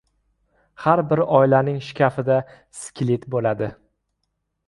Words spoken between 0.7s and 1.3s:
•Har bir